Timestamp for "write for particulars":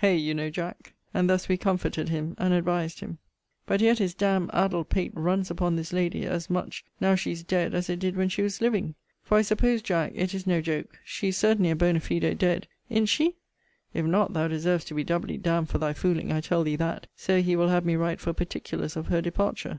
17.94-18.96